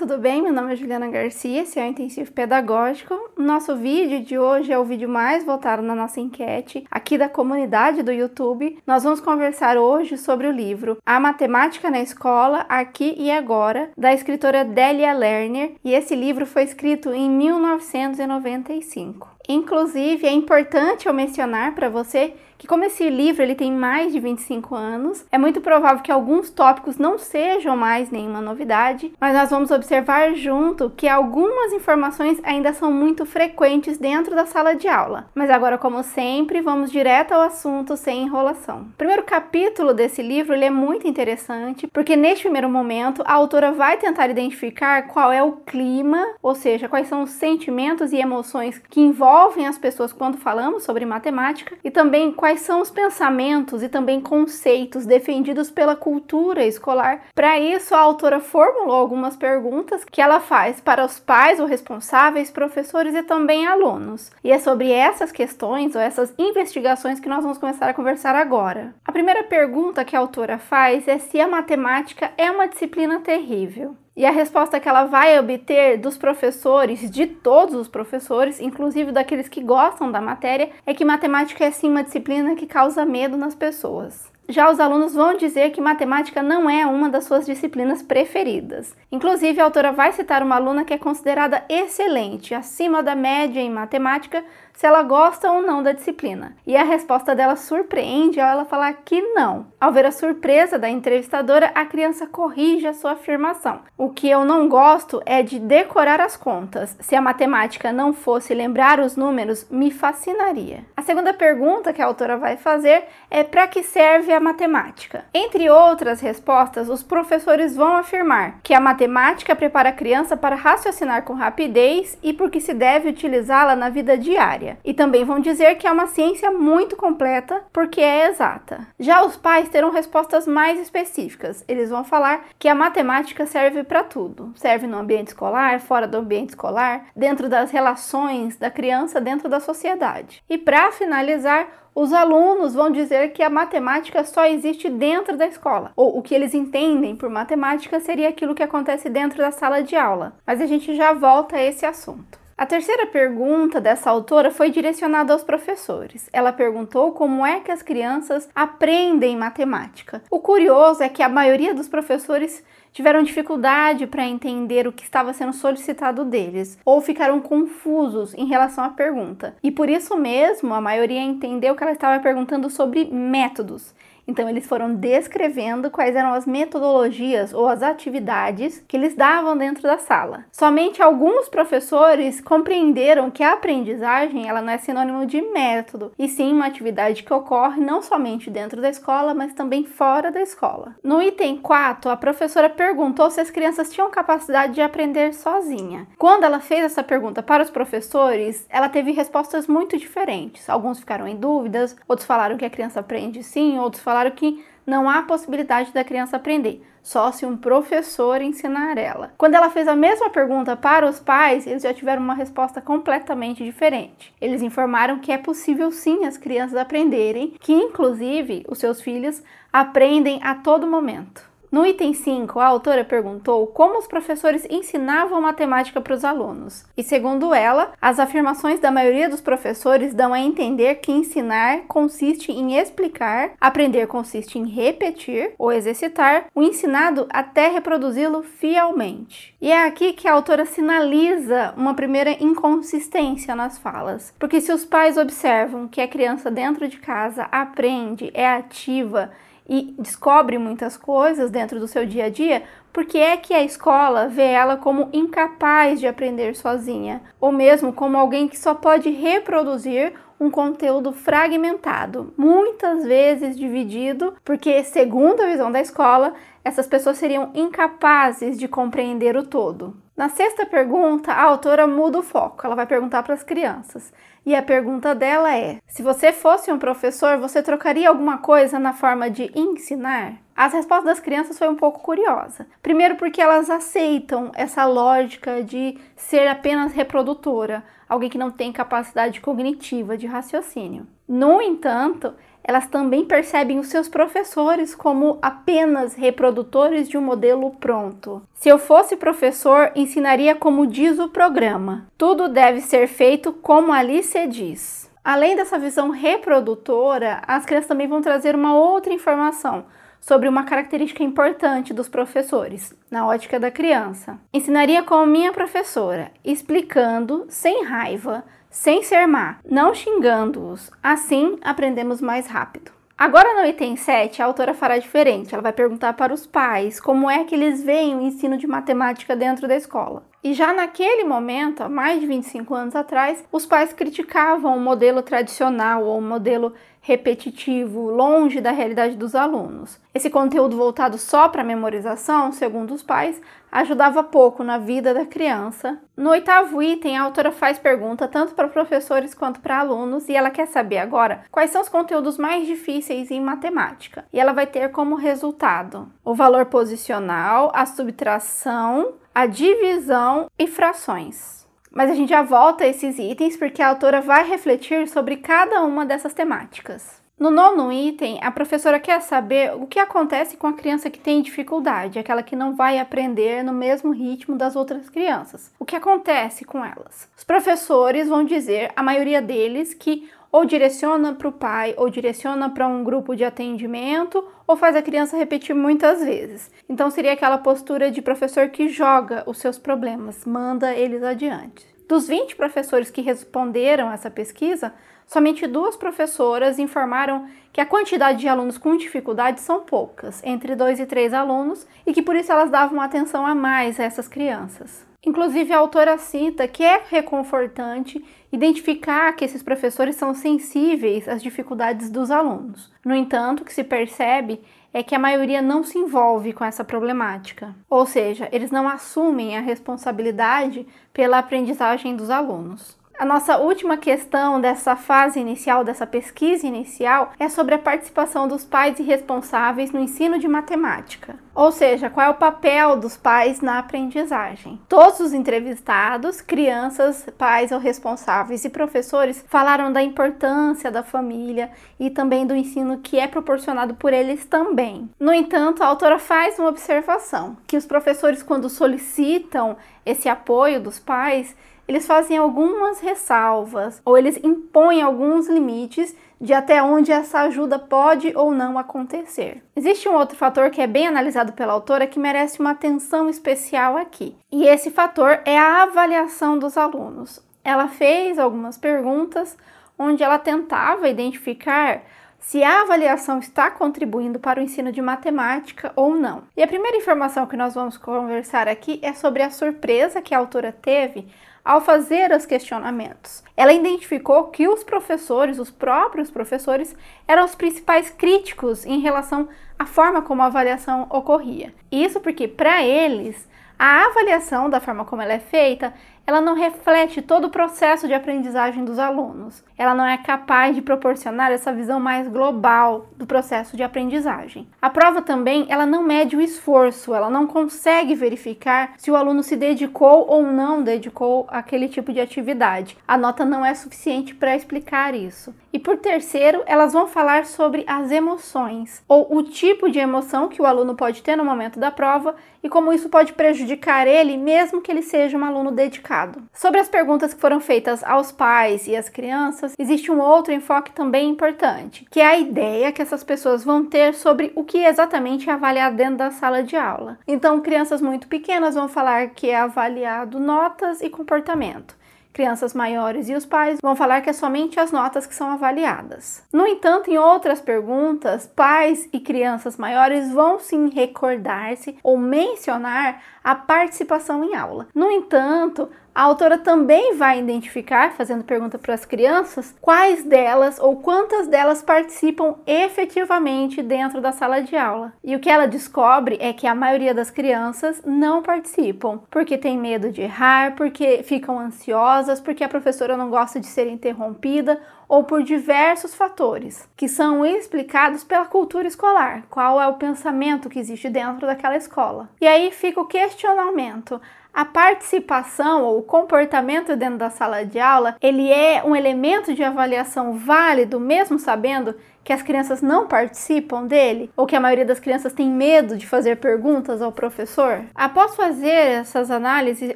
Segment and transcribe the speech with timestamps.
[0.00, 0.40] tudo bem?
[0.40, 3.14] Meu nome é Juliana Garcia, esse é o Intensivo Pedagógico.
[3.36, 8.02] Nosso vídeo de hoje é o vídeo mais votado na nossa enquete aqui da comunidade
[8.02, 8.78] do YouTube.
[8.86, 14.14] Nós vamos conversar hoje sobre o livro A Matemática na Escola, Aqui e Agora, da
[14.14, 19.28] escritora Delia Lerner, e esse livro foi escrito em 1995.
[19.50, 24.20] Inclusive, é importante eu mencionar para você que como esse livro ele tem mais de
[24.20, 29.48] 25 anos, é muito provável que alguns tópicos não sejam mais nenhuma novidade, mas nós
[29.48, 35.30] vamos observar junto que algumas informações ainda são muito frequentes dentro da sala de aula.
[35.34, 38.82] Mas agora, como sempre, vamos direto ao assunto sem enrolação.
[38.92, 43.72] O primeiro capítulo desse livro ele é muito interessante, porque neste primeiro momento a autora
[43.72, 48.78] vai tentar identificar qual é o clima, ou seja, quais são os sentimentos e emoções
[48.90, 53.80] que envolvem as pessoas quando falamos sobre matemática e também quais quais são os pensamentos
[53.80, 57.26] e também conceitos defendidos pela cultura escolar.
[57.32, 62.50] Para isso, a autora formulou algumas perguntas que ela faz para os pais ou responsáveis,
[62.50, 64.32] professores e também alunos.
[64.42, 68.96] E é sobre essas questões ou essas investigações que nós vamos começar a conversar agora.
[69.04, 73.96] A primeira pergunta que a autora faz é se a matemática é uma disciplina terrível.
[74.20, 79.48] E a resposta que ela vai obter dos professores, de todos os professores, inclusive daqueles
[79.48, 83.54] que gostam da matéria, é que matemática é sim uma disciplina que causa medo nas
[83.54, 84.30] pessoas.
[84.46, 88.94] Já os alunos vão dizer que matemática não é uma das suas disciplinas preferidas.
[89.10, 93.70] Inclusive, a autora vai citar uma aluna que é considerada excelente, acima da média em
[93.70, 94.44] matemática,
[94.80, 96.56] se ela gosta ou não da disciplina.
[96.66, 99.66] E a resposta dela surpreende ao ela falar que não.
[99.78, 103.80] Ao ver a surpresa da entrevistadora, a criança corrige a sua afirmação.
[103.98, 106.96] O que eu não gosto é de decorar as contas.
[106.98, 110.82] Se a matemática não fosse lembrar os números, me fascinaria.
[110.96, 115.26] A segunda pergunta que a autora vai fazer é para que serve a matemática?
[115.34, 121.24] Entre outras respostas, os professores vão afirmar que a matemática prepara a criança para raciocinar
[121.24, 124.69] com rapidez e porque se deve utilizá-la na vida diária.
[124.84, 128.86] E também vão dizer que é uma ciência muito completa porque é exata.
[128.98, 131.64] Já os pais terão respostas mais específicas.
[131.66, 134.52] Eles vão falar que a matemática serve para tudo.
[134.54, 139.60] Serve no ambiente escolar, fora do ambiente escolar, dentro das relações da criança dentro da
[139.60, 140.42] sociedade.
[140.48, 145.92] E para finalizar, os alunos vão dizer que a matemática só existe dentro da escola,
[145.96, 149.96] ou o que eles entendem por matemática seria aquilo que acontece dentro da sala de
[149.96, 150.34] aula.
[150.46, 152.38] Mas a gente já volta a esse assunto.
[152.60, 156.28] A terceira pergunta dessa autora foi direcionada aos professores.
[156.30, 160.22] Ela perguntou como é que as crianças aprendem matemática.
[160.30, 162.62] O curioso é que a maioria dos professores
[162.92, 168.84] tiveram dificuldade para entender o que estava sendo solicitado deles ou ficaram confusos em relação
[168.84, 169.56] à pergunta.
[169.62, 173.94] E por isso mesmo, a maioria entendeu que ela estava perguntando sobre métodos
[174.30, 179.82] então, eles foram descrevendo quais eram as metodologias ou as atividades que eles davam dentro
[179.82, 180.44] da sala.
[180.52, 186.52] Somente alguns professores compreenderam que a aprendizagem ela não é sinônimo de método, e sim
[186.52, 190.94] uma atividade que ocorre não somente dentro da escola, mas também fora da escola.
[191.02, 196.06] No item 4, a professora perguntou se as crianças tinham capacidade de aprender sozinha.
[196.16, 200.70] Quando ela fez essa pergunta para os professores, ela teve respostas muito diferentes.
[200.70, 204.62] Alguns ficaram em dúvidas, outros falaram que a criança aprende sim, outros falaram claro que
[204.86, 209.32] não há possibilidade da criança aprender, só se um professor ensinar ela.
[209.38, 213.64] Quando ela fez a mesma pergunta para os pais, eles já tiveram uma resposta completamente
[213.64, 214.34] diferente.
[214.40, 219.42] Eles informaram que é possível sim as crianças aprenderem, que inclusive os seus filhos
[219.72, 221.49] aprendem a todo momento.
[221.70, 226.84] No item 5, a autora perguntou como os professores ensinavam matemática para os alunos.
[226.96, 232.50] E segundo ela, as afirmações da maioria dos professores dão a entender que ensinar consiste
[232.50, 239.54] em explicar, aprender consiste em repetir ou exercitar o ensinado até reproduzi-lo fielmente.
[239.60, 244.34] E é aqui que a autora sinaliza uma primeira inconsistência nas falas.
[244.40, 249.30] Porque se os pais observam que a criança dentro de casa aprende, é ativa,
[249.70, 254.26] e descobre muitas coisas dentro do seu dia a dia, porque é que a escola
[254.26, 260.12] vê ela como incapaz de aprender sozinha, ou mesmo como alguém que só pode reproduzir
[260.40, 266.34] um conteúdo fragmentado, muitas vezes dividido, porque, segundo a visão da escola,
[266.64, 269.94] essas pessoas seriam incapazes de compreender o todo.
[270.16, 272.66] Na sexta pergunta, a autora muda o foco.
[272.66, 274.12] Ela vai perguntar para as crianças.
[274.44, 278.92] E a pergunta dela é: se você fosse um professor, você trocaria alguma coisa na
[278.92, 280.34] forma de ensinar?
[280.56, 282.66] As respostas das crianças foi um pouco curiosa.
[282.82, 289.40] Primeiro porque elas aceitam essa lógica de ser apenas reprodutora, alguém que não tem capacidade
[289.40, 291.06] cognitiva de raciocínio.
[291.26, 292.34] No entanto,
[292.70, 298.40] elas também percebem os seus professores como apenas reprodutores de um modelo pronto.
[298.54, 304.22] Se eu fosse professor, ensinaria como diz o programa: tudo deve ser feito como ali
[304.22, 305.10] se diz.
[305.24, 309.86] Além dessa visão reprodutora, as crianças também vão trazer uma outra informação
[310.20, 314.38] sobre uma característica importante dos professores, na ótica da criança.
[314.52, 320.90] Ensinaria como minha professora, explicando sem raiva, sem ser má, não xingando-os.
[321.02, 322.92] Assim aprendemos mais rápido.
[323.18, 325.52] Agora no item 7, a autora fará diferente.
[325.52, 329.36] Ela vai perguntar para os pais como é que eles veem o ensino de matemática
[329.36, 330.22] dentro da escola.
[330.42, 335.20] E já naquele momento, há mais de 25 anos atrás, os pais criticavam o modelo
[335.20, 336.72] tradicional ou o modelo
[337.02, 340.00] repetitivo, longe da realidade dos alunos.
[340.14, 343.38] Esse conteúdo voltado só para memorização, segundo os pais,
[343.70, 345.98] ajudava pouco na vida da criança.
[346.16, 350.50] No oitavo item, a autora faz pergunta tanto para professores quanto para alunos e ela
[350.50, 354.24] quer saber agora quais são os conteúdos mais difíceis em matemática.
[354.32, 361.60] E ela vai ter como resultado o valor posicional, a subtração, a divisão e frações.
[361.90, 365.82] Mas a gente já volta a esses itens porque a autora vai refletir sobre cada
[365.82, 367.20] uma dessas temáticas.
[367.40, 371.40] No nono item, a professora quer saber o que acontece com a criança que tem
[371.40, 375.72] dificuldade, aquela que não vai aprender no mesmo ritmo das outras crianças.
[375.78, 377.30] O que acontece com elas?
[377.34, 382.68] Os professores vão dizer, a maioria deles, que ou direciona para o pai, ou direciona
[382.68, 386.70] para um grupo de atendimento, ou faz a criança repetir muitas vezes.
[386.90, 391.88] Então seria aquela postura de professor que joga os seus problemas, manda eles adiante.
[392.06, 394.92] Dos 20 professores que responderam essa pesquisa,
[395.30, 400.98] somente duas professoras informaram que a quantidade de alunos com dificuldade são poucas, entre dois
[400.98, 405.06] e três alunos, e que por isso elas davam atenção a mais a essas crianças.
[405.24, 412.10] Inclusive, a autora cita que é reconfortante identificar que esses professores são sensíveis às dificuldades
[412.10, 412.90] dos alunos.
[413.04, 414.60] No entanto, o que se percebe
[414.92, 419.56] é que a maioria não se envolve com essa problemática, ou seja, eles não assumem
[419.56, 422.98] a responsabilidade pela aprendizagem dos alunos.
[423.20, 428.64] A nossa última questão dessa fase inicial, dessa pesquisa inicial, é sobre a participação dos
[428.64, 431.38] pais e responsáveis no ensino de matemática.
[431.54, 434.80] Ou seja, qual é o papel dos pais na aprendizagem.
[434.88, 442.08] Todos os entrevistados, crianças, pais ou responsáveis e professores, falaram da importância da família e
[442.08, 445.10] também do ensino que é proporcionado por eles também.
[445.20, 449.76] No entanto, a autora faz uma observação: que os professores, quando solicitam
[450.06, 451.54] esse apoio dos pais,
[451.90, 458.32] eles fazem algumas ressalvas ou eles impõem alguns limites de até onde essa ajuda pode
[458.36, 459.60] ou não acontecer.
[459.74, 463.96] Existe um outro fator que é bem analisado pela autora que merece uma atenção especial
[463.96, 467.44] aqui, e esse fator é a avaliação dos alunos.
[467.64, 469.58] Ela fez algumas perguntas
[469.98, 472.02] onde ela tentava identificar
[472.38, 476.44] se a avaliação está contribuindo para o ensino de matemática ou não.
[476.56, 480.38] E a primeira informação que nós vamos conversar aqui é sobre a surpresa que a
[480.38, 481.26] autora teve
[481.64, 483.44] ao fazer os questionamentos.
[483.56, 486.96] Ela identificou que os professores, os próprios professores,
[487.26, 489.48] eram os principais críticos em relação
[489.78, 491.72] à forma como a avaliação ocorria.
[491.90, 493.48] Isso porque, para eles,
[493.78, 495.94] a avaliação da forma como ela é feita
[496.30, 499.64] ela não reflete todo o processo de aprendizagem dos alunos.
[499.76, 504.68] Ela não é capaz de proporcionar essa visão mais global do processo de aprendizagem.
[504.80, 509.42] A prova também, ela não mede o esforço, ela não consegue verificar se o aluno
[509.42, 512.96] se dedicou ou não dedicou àquele tipo de atividade.
[513.08, 515.52] A nota não é suficiente para explicar isso.
[515.72, 520.62] E por terceiro, elas vão falar sobre as emoções, ou o tipo de emoção que
[520.62, 524.80] o aluno pode ter no momento da prova e como isso pode prejudicar ele, mesmo
[524.80, 526.42] que ele seja um aluno dedicado.
[526.52, 530.92] Sobre as perguntas que foram feitas aos pais e às crianças, existe um outro enfoque
[530.92, 535.48] também importante, que é a ideia que essas pessoas vão ter sobre o que exatamente
[535.48, 537.18] é avaliado dentro da sala de aula.
[537.26, 541.99] Então, crianças muito pequenas vão falar que é avaliado notas e comportamento
[542.32, 546.42] crianças maiores e os pais vão falar que é somente as notas que são avaliadas.
[546.52, 553.54] No entanto, em outras perguntas, pais e crianças maiores vão sim recordar-se ou mencionar a
[553.54, 554.88] participação em aula.
[554.94, 560.96] No entanto, a autora também vai identificar, fazendo pergunta para as crianças, quais delas ou
[560.96, 565.12] quantas delas participam efetivamente dentro da sala de aula.
[565.22, 569.78] E o que ela descobre é que a maioria das crianças não participam, porque tem
[569.78, 575.24] medo de errar, porque ficam ansiosas, porque a professora não gosta de ser interrompida ou
[575.24, 581.08] por diversos fatores que são explicados pela cultura escolar, qual é o pensamento que existe
[581.08, 582.28] dentro daquela escola.
[582.40, 584.20] E aí fica o questionamento:
[584.52, 589.62] a participação ou o comportamento dentro da sala de aula, ele é um elemento de
[589.62, 594.30] avaliação válido, mesmo sabendo que as crianças não participam dele?
[594.36, 597.82] Ou que a maioria das crianças tem medo de fazer perguntas ao professor?
[597.94, 599.94] Após fazer essas análises,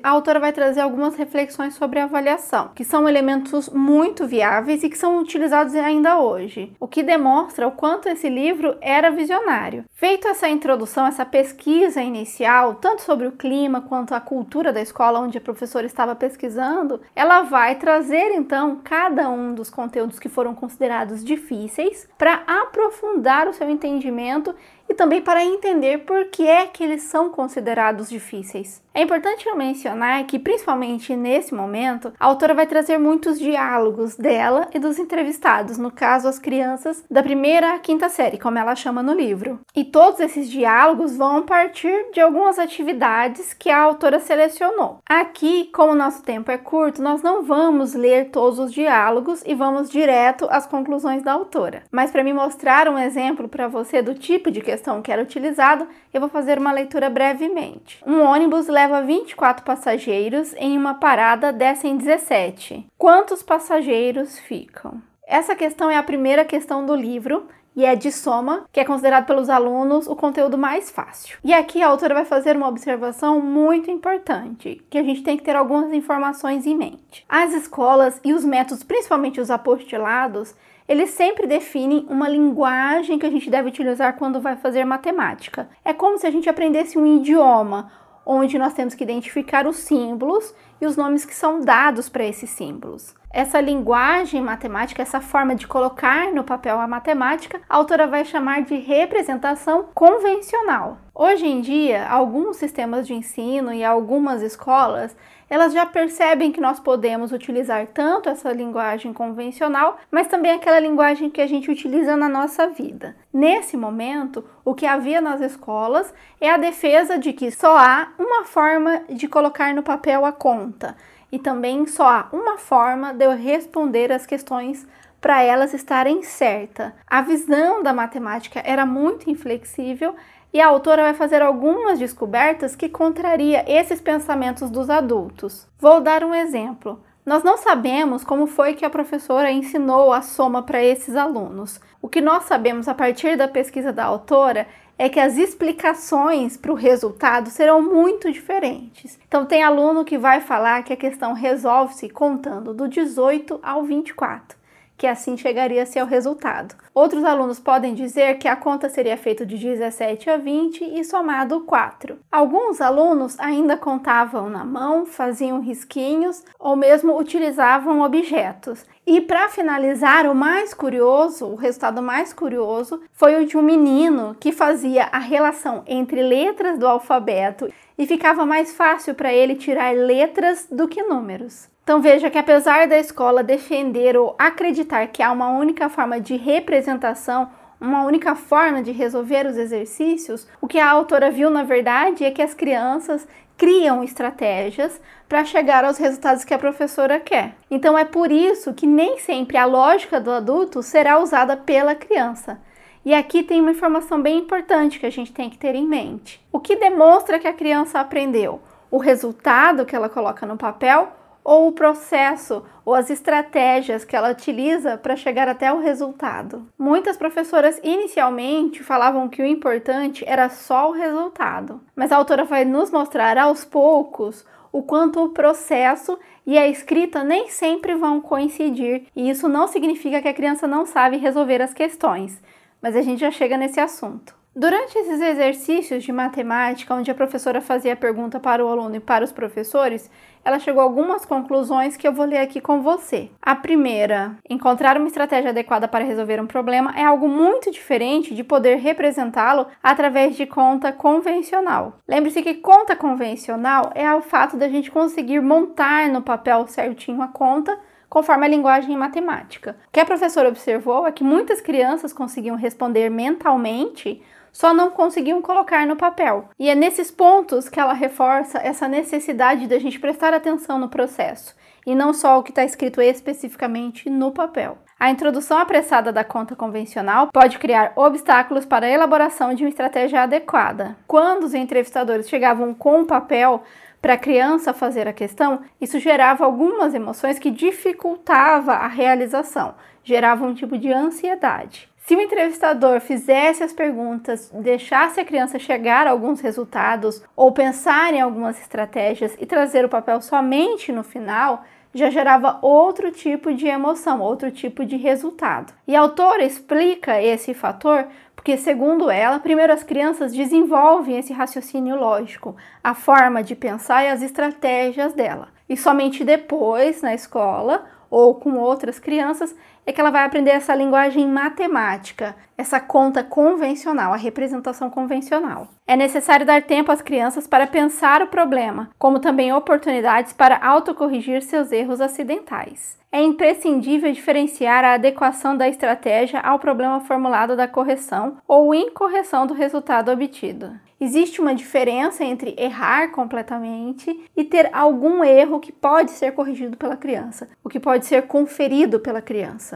[0.02, 4.88] a autora vai trazer algumas reflexões sobre a avaliação, que são elementos muito viáveis e
[4.88, 9.84] que são utilizados ainda hoje, o que demonstra o quanto esse livro era visionário.
[9.92, 15.20] Feito essa introdução, essa pesquisa inicial, tanto sobre o clima quanto a cultura da escola
[15.20, 20.54] onde a professora estava pesquisando, ela vai trazer então cada um dos conteúdos que foram
[20.54, 24.54] considerados difíceis para aprofundar o seu entendimento
[24.88, 28.82] e também para entender por que é que eles são considerados difíceis.
[28.96, 34.68] É importante eu mencionar que, principalmente nesse momento, a autora vai trazer muitos diálogos dela
[34.72, 39.02] e dos entrevistados, no caso, as crianças da primeira à quinta série, como ela chama
[39.02, 39.58] no livro.
[39.74, 45.00] E todos esses diálogos vão partir de algumas atividades que a autora selecionou.
[45.08, 49.56] Aqui, como o nosso tempo é curto, nós não vamos ler todos os diálogos e
[49.56, 51.82] vamos direto às conclusões da autora.
[51.90, 55.88] Mas para me mostrar um exemplo para você do tipo de questão que era utilizado,
[56.12, 58.00] eu vou fazer uma leitura brevemente.
[58.06, 62.86] Um ônibus leva 24 passageiros em uma parada descem 17.
[62.98, 65.00] Quantos passageiros ficam?
[65.26, 69.24] Essa questão é a primeira questão do livro e é de soma, que é considerado
[69.24, 71.38] pelos alunos o conteúdo mais fácil.
[71.42, 75.42] E aqui a autora vai fazer uma observação muito importante, que a gente tem que
[75.42, 77.24] ter algumas informações em mente.
[77.26, 80.54] As escolas e os métodos, principalmente os apostilados,
[80.86, 85.70] eles sempre definem uma linguagem que a gente deve utilizar quando vai fazer matemática.
[85.82, 87.90] É como se a gente aprendesse um idioma,
[88.26, 92.50] onde nós temos que identificar os símbolos e os nomes que são dados para esses
[92.50, 93.14] símbolos.
[93.30, 98.62] Essa linguagem matemática, essa forma de colocar no papel a matemática, a autora vai chamar
[98.62, 100.98] de representação convencional.
[101.12, 105.16] Hoje em dia, alguns sistemas de ensino e algumas escolas
[105.54, 111.30] elas já percebem que nós podemos utilizar tanto essa linguagem convencional, mas também aquela linguagem
[111.30, 113.14] que a gente utiliza na nossa vida.
[113.32, 118.44] Nesse momento, o que havia nas escolas é a defesa de que só há uma
[118.44, 120.96] forma de colocar no papel a conta
[121.30, 124.84] e também só há uma forma de eu responder as questões
[125.20, 126.92] para elas estarem certas.
[127.06, 130.14] A visão da matemática era muito inflexível
[130.54, 135.66] e a autora vai fazer algumas descobertas que contraria esses pensamentos dos adultos.
[135.80, 137.02] Vou dar um exemplo.
[137.26, 141.80] Nós não sabemos como foi que a professora ensinou a soma para esses alunos.
[142.00, 146.70] O que nós sabemos a partir da pesquisa da autora é que as explicações para
[146.70, 149.18] o resultado serão muito diferentes.
[149.26, 154.56] Então, tem aluno que vai falar que a questão resolve-se contando do 18 ao 24
[155.04, 156.74] que assim chegaria-se ao resultado.
[156.94, 161.60] Outros alunos podem dizer que a conta seria feita de 17 a 20 e somado
[161.60, 162.16] 4.
[162.32, 168.86] Alguns alunos ainda contavam na mão, faziam risquinhos ou mesmo utilizavam objetos.
[169.06, 174.34] E para finalizar, o mais curioso, o resultado mais curioso, foi o de um menino
[174.40, 179.94] que fazia a relação entre letras do alfabeto e ficava mais fácil para ele tirar
[179.94, 181.73] letras do que números.
[181.84, 186.34] Então veja que apesar da escola defender ou acreditar que há uma única forma de
[186.34, 192.24] representação, uma única forma de resolver os exercícios, o que a autora viu na verdade
[192.24, 194.98] é que as crianças criam estratégias
[195.28, 197.54] para chegar aos resultados que a professora quer.
[197.70, 202.58] Então é por isso que nem sempre a lógica do adulto será usada pela criança.
[203.04, 206.42] E aqui tem uma informação bem importante que a gente tem que ter em mente.
[206.50, 208.62] O que demonstra que a criança aprendeu?
[208.90, 211.12] O resultado que ela coloca no papel
[211.44, 216.66] ou o processo ou as estratégias que ela utiliza para chegar até o resultado.
[216.78, 222.64] Muitas professoras inicialmente falavam que o importante era só o resultado, mas a autora vai
[222.64, 229.06] nos mostrar aos poucos o quanto o processo e a escrita nem sempre vão coincidir,
[229.14, 232.42] e isso não significa que a criança não sabe resolver as questões,
[232.82, 234.34] mas a gente já chega nesse assunto.
[234.56, 239.00] Durante esses exercícios de matemática, onde a professora fazia a pergunta para o aluno e
[239.00, 240.08] para os professores,
[240.44, 243.30] ela chegou a algumas conclusões que eu vou ler aqui com você.
[243.42, 248.44] A primeira, encontrar uma estratégia adequada para resolver um problema é algo muito diferente de
[248.44, 251.98] poder representá-lo através de conta convencional.
[252.06, 257.26] Lembre-se que conta convencional é o fato da gente conseguir montar no papel certinho a
[257.26, 257.76] conta
[258.08, 259.76] conforme a linguagem matemática.
[259.88, 264.22] O que a professora observou é que muitas crianças conseguiam responder mentalmente
[264.54, 266.48] só não conseguiam colocar no papel.
[266.56, 271.54] E é nesses pontos que ela reforça essa necessidade da gente prestar atenção no processo
[271.84, 274.78] e não só o que está escrito especificamente no papel.
[274.98, 280.22] A introdução apressada da conta convencional pode criar obstáculos para a elaboração de uma estratégia
[280.22, 280.96] adequada.
[281.06, 283.64] Quando os entrevistadores chegavam com o papel
[284.00, 290.46] para a criança fazer a questão, isso gerava algumas emoções que dificultava a realização, gerava
[290.46, 291.92] um tipo de ansiedade.
[292.06, 298.12] Se o entrevistador fizesse as perguntas, deixasse a criança chegar a alguns resultados ou pensar
[298.12, 303.66] em algumas estratégias e trazer o papel somente no final, já gerava outro tipo de
[303.66, 305.72] emoção, outro tipo de resultado.
[305.88, 308.06] E a autora explica esse fator
[308.36, 314.08] porque, segundo ela, primeiro as crianças desenvolvem esse raciocínio lógico, a forma de pensar e
[314.08, 315.48] as estratégias dela.
[315.66, 319.56] E somente depois, na escola ou com outras crianças,
[319.86, 325.68] é que ela vai aprender essa linguagem matemática, essa conta convencional, a representação convencional.
[325.86, 331.42] É necessário dar tempo às crianças para pensar o problema, como também oportunidades para autocorrigir
[331.42, 332.98] seus erros acidentais.
[333.12, 339.54] É imprescindível diferenciar a adequação da estratégia ao problema formulado da correção ou incorreção do
[339.54, 340.72] resultado obtido.
[341.00, 346.96] Existe uma diferença entre errar completamente e ter algum erro que pode ser corrigido pela
[346.96, 349.73] criança, o que pode ser conferido pela criança.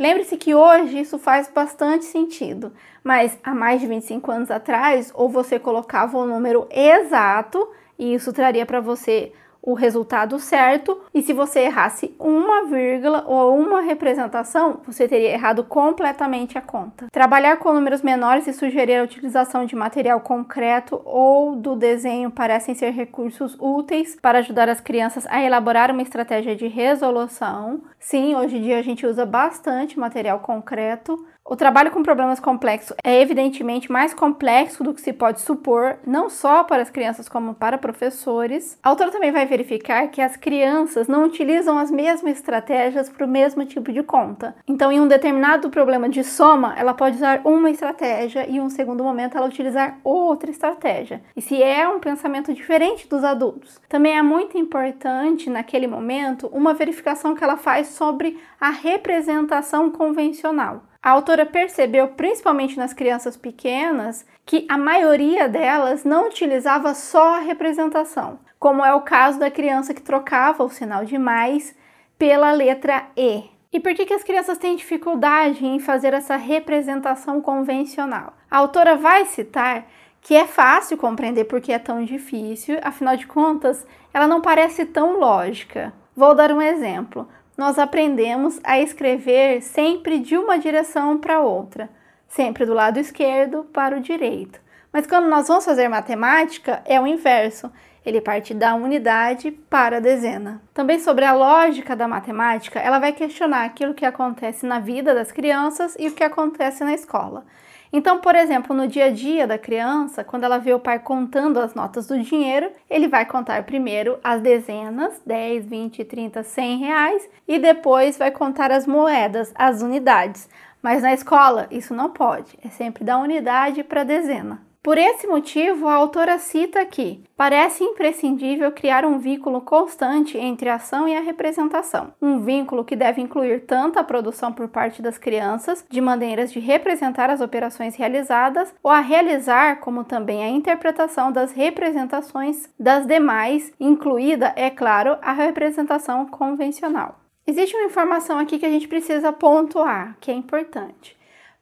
[0.00, 2.72] Lembre-se que hoje isso faz bastante sentido,
[3.04, 8.32] mas há mais de 25 anos atrás, ou você colocava o número exato e isso
[8.32, 9.30] traria para você
[9.62, 15.64] o resultado certo, e se você errasse uma vírgula ou uma representação, você teria errado
[15.64, 17.06] completamente a conta.
[17.12, 22.74] Trabalhar com números menores e sugerir a utilização de material concreto ou do desenho parecem
[22.74, 27.82] ser recursos úteis para ajudar as crianças a elaborar uma estratégia de resolução.
[27.98, 32.96] Sim, hoje em dia a gente usa bastante material concreto, o trabalho com problemas complexos
[33.02, 37.54] é evidentemente mais complexo do que se pode supor, não só para as crianças como
[37.54, 38.78] para professores.
[38.80, 43.28] A autora também vai verificar que as crianças não utilizam as mesmas estratégias para o
[43.28, 44.54] mesmo tipo de conta.
[44.64, 48.70] Então, em um determinado problema de soma, ela pode usar uma estratégia e em um
[48.70, 51.20] segundo momento ela utilizar outra estratégia.
[51.34, 56.74] E se é um pensamento diferente dos adultos, também é muito importante naquele momento uma
[56.74, 60.84] verificação que ela faz sobre a representação convencional.
[61.02, 67.40] A autora percebeu, principalmente nas crianças pequenas, que a maioria delas não utilizava só a
[67.40, 71.74] representação, como é o caso da criança que trocava o sinal de mais
[72.18, 73.44] pela letra E.
[73.72, 78.34] E por que, que as crianças têm dificuldade em fazer essa representação convencional?
[78.50, 79.86] A autora vai citar
[80.20, 85.18] que é fácil compreender porque é tão difícil, afinal de contas, ela não parece tão
[85.18, 85.94] lógica.
[86.14, 87.26] Vou dar um exemplo
[87.60, 91.90] nós aprendemos a escrever sempre de uma direção para outra,
[92.26, 94.58] sempre do lado esquerdo para o direito.
[94.90, 97.70] Mas quando nós vamos fazer matemática, é o inverso.
[98.02, 100.62] Ele parte da unidade para a dezena.
[100.72, 105.30] Também sobre a lógica da matemática, ela vai questionar aquilo que acontece na vida das
[105.30, 107.44] crianças e o que acontece na escola.
[107.92, 111.58] Então, por exemplo, no dia a dia da criança, quando ela vê o pai contando
[111.58, 117.28] as notas do dinheiro, ele vai contar primeiro as dezenas, 10, 20, 30, 100 reais,
[117.48, 120.48] e depois vai contar as moedas, as unidades.
[120.80, 124.69] Mas na escola, isso não pode, é sempre da unidade para dezena.
[124.82, 130.76] Por esse motivo, a autora cita que parece imprescindível criar um vínculo constante entre a
[130.76, 132.14] ação e a representação.
[132.20, 136.60] Um vínculo que deve incluir tanto a produção por parte das crianças, de maneiras de
[136.60, 143.70] representar as operações realizadas, ou a realizar, como também a interpretação das representações das demais,
[143.78, 147.20] incluída, é claro, a representação convencional.
[147.46, 151.19] Existe uma informação aqui que a gente precisa pontuar, que é importante.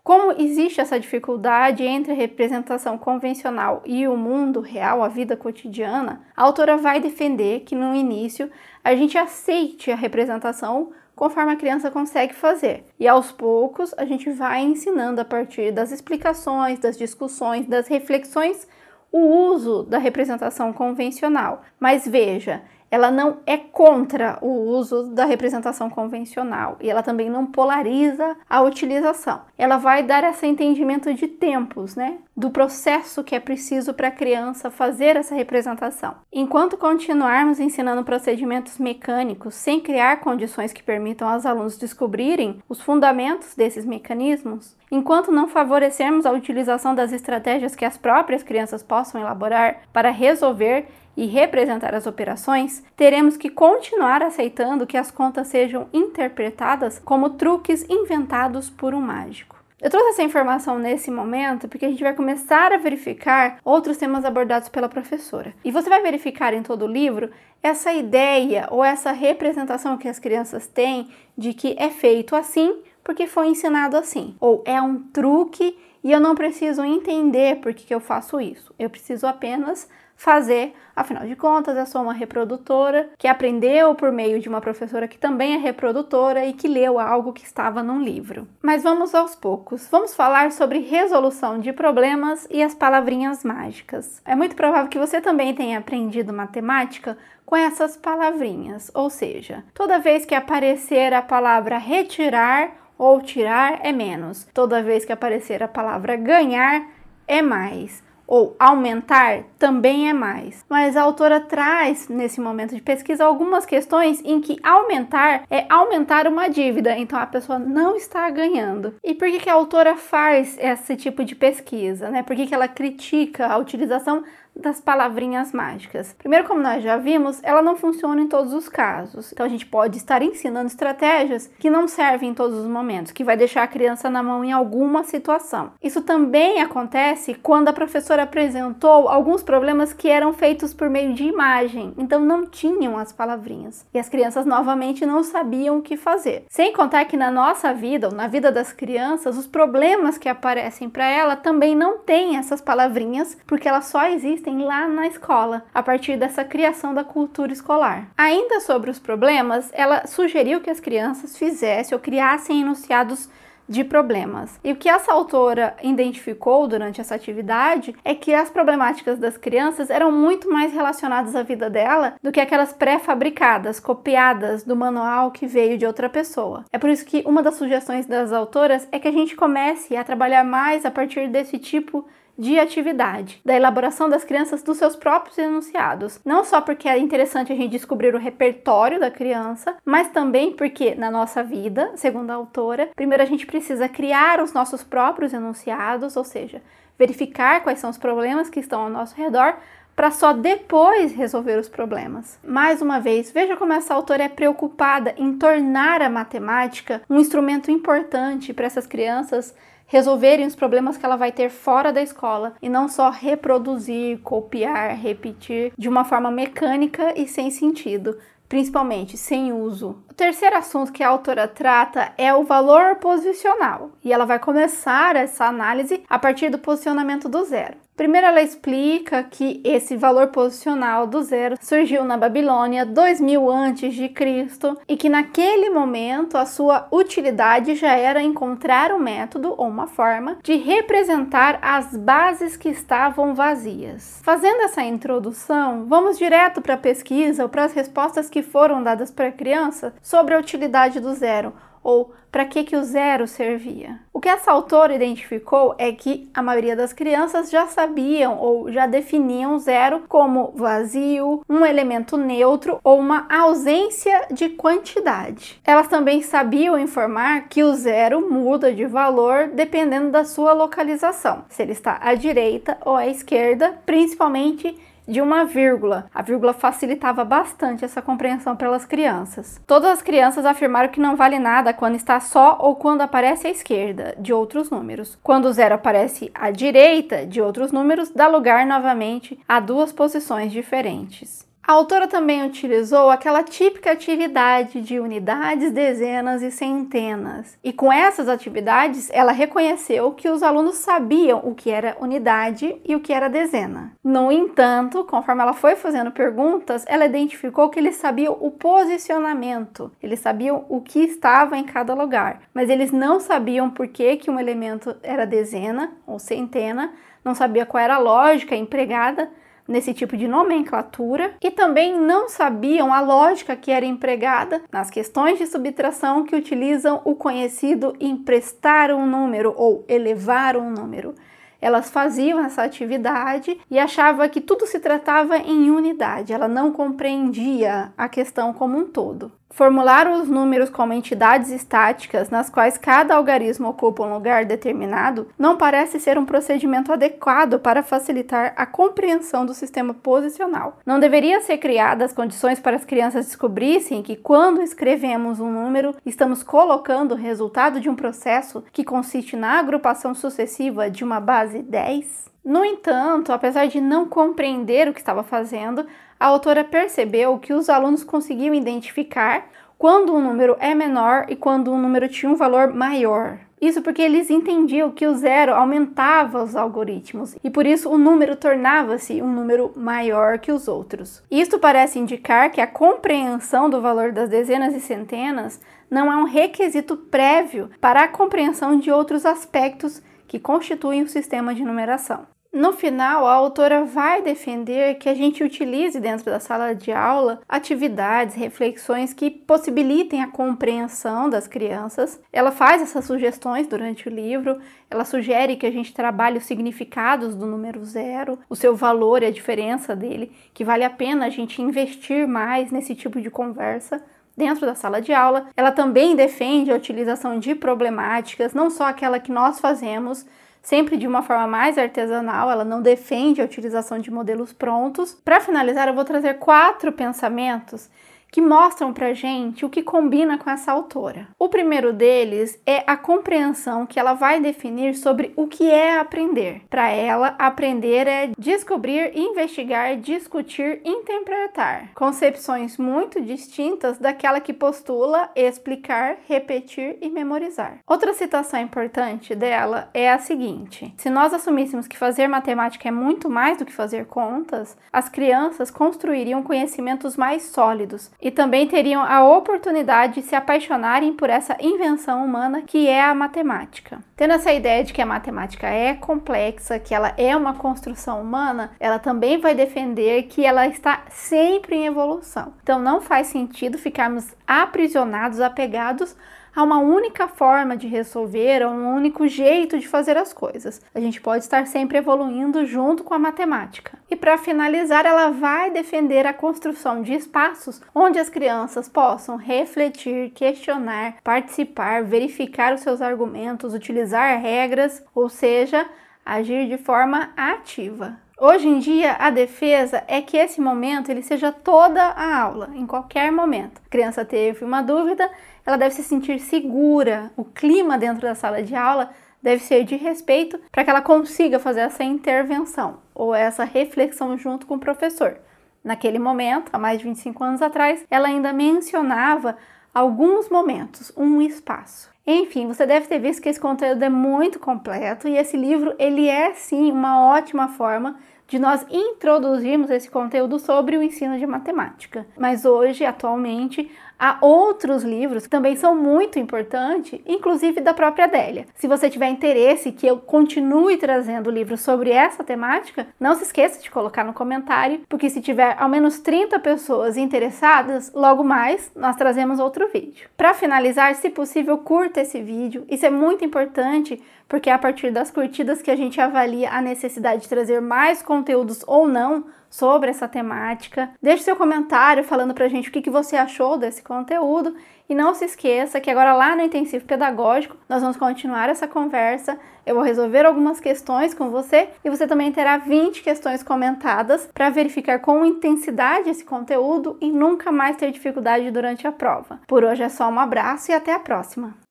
[0.08, 6.22] Como existe essa dificuldade entre a representação convencional e o mundo real, a vida cotidiana,
[6.34, 8.50] a autora vai defender que no início
[8.82, 12.86] a gente aceite a representação conforme a criança consegue fazer.
[12.98, 18.66] E aos poucos a gente vai ensinando a partir das explicações, das discussões, das reflexões,
[19.12, 21.60] o uso da representação convencional.
[21.78, 27.46] Mas veja, ela não é contra o uso da representação convencional e ela também não
[27.46, 29.42] polariza a utilização.
[29.56, 32.18] Ela vai dar esse entendimento de tempos, né?
[32.36, 36.14] Do processo que é preciso para a criança fazer essa representação.
[36.32, 43.54] Enquanto continuarmos ensinando procedimentos mecânicos sem criar condições que permitam aos alunos descobrirem os fundamentos
[43.54, 49.82] desses mecanismos, enquanto não favorecermos a utilização das estratégias que as próprias crianças possam elaborar
[49.92, 50.86] para resolver
[51.18, 57.84] e representar as operações, teremos que continuar aceitando que as contas sejam interpretadas como truques
[57.90, 59.56] inventados por um mágico.
[59.82, 64.24] Eu trouxe essa informação nesse momento porque a gente vai começar a verificar outros temas
[64.24, 65.52] abordados pela professora.
[65.64, 70.20] E você vai verificar em todo o livro essa ideia ou essa representação que as
[70.20, 75.76] crianças têm de que é feito assim porque foi ensinado assim, ou é um truque
[76.04, 78.72] e eu não preciso entender por que, que eu faço isso.
[78.78, 84.40] Eu preciso apenas fazer, afinal de contas, eu sou uma reprodutora que aprendeu por meio
[84.40, 88.46] de uma professora que também é reprodutora e que leu algo que estava num livro.
[88.60, 89.86] Mas vamos aos poucos.
[89.88, 94.20] Vamos falar sobre resolução de problemas e as palavrinhas mágicas.
[94.24, 100.00] É muito provável que você também tenha aprendido matemática com essas palavrinhas, ou seja, toda
[100.00, 105.68] vez que aparecer a palavra retirar ou tirar é menos, toda vez que aparecer a
[105.68, 106.84] palavra ganhar
[107.26, 110.62] é mais ou aumentar também é mais.
[110.68, 116.26] Mas a autora traz nesse momento de pesquisa algumas questões em que aumentar é aumentar
[116.26, 118.94] uma dívida, então a pessoa não está ganhando.
[119.02, 122.10] E por que, que a autora faz esse tipo de pesquisa?
[122.10, 122.22] Né?
[122.22, 124.22] Por que, que ela critica a utilização
[124.58, 126.14] das palavrinhas mágicas.
[126.18, 129.32] Primeiro, como nós já vimos, ela não funciona em todos os casos.
[129.32, 133.24] Então a gente pode estar ensinando estratégias que não servem em todos os momentos, que
[133.24, 135.72] vai deixar a criança na mão em alguma situação.
[135.82, 141.24] Isso também acontece quando a professora apresentou alguns problemas que eram feitos por meio de
[141.24, 143.86] imagem, então não tinham as palavrinhas.
[143.94, 146.44] E as crianças novamente não sabiam o que fazer.
[146.48, 150.88] Sem contar que na nossa vida, ou na vida das crianças, os problemas que aparecem
[150.88, 155.64] para ela também não têm essas palavrinhas, porque elas só existem existem lá na escola,
[155.72, 158.08] a partir dessa criação da cultura escolar.
[158.16, 163.28] Ainda sobre os problemas, ela sugeriu que as crianças fizessem ou criassem enunciados
[163.68, 164.58] de problemas.
[164.64, 169.90] E o que essa autora identificou durante essa atividade é que as problemáticas das crianças
[169.90, 175.46] eram muito mais relacionadas à vida dela do que aquelas pré-fabricadas, copiadas do manual que
[175.46, 176.64] veio de outra pessoa.
[176.72, 180.04] É por isso que uma das sugestões das autoras é que a gente comece a
[180.04, 182.06] trabalhar mais a partir desse tipo
[182.38, 186.20] de atividade, da elaboração das crianças dos seus próprios enunciados.
[186.24, 190.94] Não só porque é interessante a gente descobrir o repertório da criança, mas também porque
[190.94, 196.16] na nossa vida, segundo a autora, primeiro a gente precisa criar os nossos próprios enunciados,
[196.16, 196.62] ou seja,
[196.96, 199.56] verificar quais são os problemas que estão ao nosso redor
[199.98, 202.38] para só depois resolver os problemas.
[202.46, 207.68] Mais uma vez, veja como essa autora é preocupada em tornar a matemática um instrumento
[207.68, 209.52] importante para essas crianças
[209.88, 214.94] resolverem os problemas que ela vai ter fora da escola e não só reproduzir, copiar,
[214.96, 218.16] repetir de uma forma mecânica e sem sentido,
[218.48, 220.02] principalmente sem uso.
[220.08, 225.16] O terceiro assunto que a autora trata é o valor posicional, e ela vai começar
[225.16, 227.76] essa análise a partir do posicionamento do zero.
[227.98, 234.08] Primeiro, ela explica que esse valor posicional do zero surgiu na Babilônia 2000 antes de
[234.08, 239.88] Cristo e que naquele momento a sua utilidade já era encontrar um método ou uma
[239.88, 244.20] forma de representar as bases que estavam vazias.
[244.22, 249.10] Fazendo essa introdução, vamos direto para a pesquisa ou para as respostas que foram dadas
[249.10, 254.00] para a criança sobre a utilidade do zero ou para que, que o zero servia.
[254.12, 258.86] O que essa autora identificou é que a maioria das crianças já sabiam ou já
[258.86, 265.60] definiam zero como vazio, um elemento neutro ou uma ausência de quantidade.
[265.64, 271.62] Elas também sabiam informar que o zero muda de valor dependendo da sua localização, se
[271.62, 274.76] ele está à direita ou à esquerda, principalmente
[275.08, 276.06] de uma vírgula.
[276.14, 279.58] A vírgula facilitava bastante essa compreensão pelas crianças.
[279.66, 283.50] Todas as crianças afirmaram que não vale nada quando está só ou quando aparece à
[283.50, 285.18] esquerda de outros números.
[285.22, 290.52] Quando o zero aparece à direita de outros números, dá lugar novamente a duas posições
[290.52, 291.47] diferentes.
[291.68, 297.58] A autora também utilizou aquela típica atividade de unidades, dezenas e centenas.
[297.62, 302.96] E com essas atividades, ela reconheceu que os alunos sabiam o que era unidade e
[302.96, 303.92] o que era dezena.
[304.02, 310.20] No entanto, conforme ela foi fazendo perguntas, ela identificou que eles sabiam o posicionamento, eles
[310.20, 314.40] sabiam o que estava em cada lugar, mas eles não sabiam por que, que um
[314.40, 319.28] elemento era dezena ou centena, não sabia qual era a lógica empregada
[319.68, 325.38] nesse tipo de nomenclatura e também não sabiam a lógica que era empregada nas questões
[325.38, 331.14] de subtração que utilizam o conhecido emprestar um número ou elevar um número.
[331.60, 337.92] Elas faziam essa atividade e achava que tudo se tratava em unidade, ela não compreendia
[337.96, 339.32] a questão como um todo.
[339.58, 345.56] Formular os números como entidades estáticas nas quais cada algarismo ocupa um lugar determinado não
[345.56, 350.78] parece ser um procedimento adequado para facilitar a compreensão do sistema posicional.
[350.86, 356.44] Não deveria ser criadas condições para as crianças descobrissem que quando escrevemos um número, estamos
[356.44, 362.28] colocando o resultado de um processo que consiste na agrupação sucessiva de uma base 10?
[362.44, 365.84] No entanto, apesar de não compreender o que estava fazendo,
[366.18, 369.46] a autora percebeu que os alunos conseguiam identificar
[369.78, 373.38] quando um número é menor e quando um número tinha um valor maior.
[373.60, 378.36] Isso porque eles entendiam que o zero aumentava os algoritmos e por isso o número
[378.36, 381.22] tornava-se um número maior que os outros.
[381.30, 386.24] Isto parece indicar que a compreensão do valor das dezenas e centenas não é um
[386.24, 392.26] requisito prévio para a compreensão de outros aspectos que constituem o sistema de numeração.
[392.50, 397.42] No final, a autora vai defender que a gente utilize dentro da sala de aula
[397.46, 402.18] atividades, reflexões que possibilitem a compreensão das crianças.
[402.32, 404.58] Ela faz essas sugestões durante o livro,
[404.90, 409.26] ela sugere que a gente trabalhe os significados do número zero, o seu valor e
[409.26, 414.02] a diferença dele, que vale a pena a gente investir mais nesse tipo de conversa
[414.34, 415.48] dentro da sala de aula.
[415.54, 420.24] Ela também defende a utilização de problemáticas, não só aquela que nós fazemos,
[420.62, 425.14] sempre de uma forma mais artesanal, ela não defende a utilização de modelos prontos.
[425.14, 427.88] Para finalizar, eu vou trazer quatro pensamentos
[428.30, 431.28] que mostram pra gente o que combina com essa autora.
[431.38, 436.62] O primeiro deles é a compreensão que ela vai definir sobre o que é aprender.
[436.68, 441.90] Para ela, aprender é descobrir, investigar, discutir, interpretar.
[441.94, 447.78] Concepções muito distintas daquela que postula explicar, repetir e memorizar.
[447.86, 453.28] Outra citação importante dela é a seguinte: se nós assumíssemos que fazer matemática é muito
[453.28, 459.22] mais do que fazer contas, as crianças construiriam conhecimentos mais sólidos e também teriam a
[459.22, 464.00] oportunidade de se apaixonarem por essa invenção humana que é a matemática.
[464.16, 468.72] Tendo essa ideia de que a matemática é complexa, que ela é uma construção humana,
[468.80, 472.52] ela também vai defender que ela está sempre em evolução.
[472.62, 476.16] Então não faz sentido ficarmos aprisionados, apegados
[476.54, 480.80] a uma única forma de resolver, a um único jeito de fazer as coisas.
[480.94, 483.98] A gente pode estar sempre evoluindo junto com a matemática.
[484.10, 490.30] E para finalizar, ela vai defender a construção de espaços onde as crianças possam refletir,
[490.30, 495.86] questionar, participar, verificar os seus argumentos, utilizar regras, ou seja,
[496.24, 498.18] agir de forma ativa.
[498.40, 502.86] Hoje em dia, a defesa é que esse momento ele seja toda a aula, em
[502.86, 503.80] qualquer momento.
[503.84, 505.28] A criança teve uma dúvida,
[505.68, 507.30] ela deve se sentir segura.
[507.36, 509.10] O clima dentro da sala de aula
[509.42, 514.66] deve ser de respeito para que ela consiga fazer essa intervenção ou essa reflexão junto
[514.66, 515.36] com o professor.
[515.84, 519.58] Naquele momento, há mais de 25 anos atrás, ela ainda mencionava
[519.92, 522.08] alguns momentos, um espaço.
[522.26, 526.28] Enfim, você deve ter visto que esse conteúdo é muito completo e esse livro ele
[526.28, 528.16] é sim uma ótima forma
[528.48, 532.26] de nós introduzirmos esse conteúdo sobre o ensino de matemática.
[532.38, 538.66] Mas hoje, atualmente, Há outros livros que também são muito importantes, inclusive da própria Adélia.
[538.74, 543.80] Se você tiver interesse que eu continue trazendo livros sobre essa temática, não se esqueça
[543.80, 549.14] de colocar no comentário, porque se tiver ao menos 30 pessoas interessadas, logo mais nós
[549.14, 550.28] trazemos outro vídeo.
[550.36, 552.84] Para finalizar, se possível, curta esse vídeo.
[552.88, 556.80] Isso é muito importante porque é a partir das curtidas que a gente avalia a
[556.80, 561.10] necessidade de trazer mais conteúdos ou não sobre essa temática.
[561.22, 564.74] Deixe seu comentário falando pra gente o que, que você achou desse conteúdo
[565.08, 569.58] e não se esqueça que agora lá no intensivo pedagógico nós vamos continuar essa conversa.
[569.86, 574.70] Eu vou resolver algumas questões com você e você também terá 20 questões comentadas para
[574.70, 579.60] verificar com intensidade esse conteúdo e nunca mais ter dificuldade durante a prova.
[579.66, 581.87] Por hoje é só um abraço e até a próxima.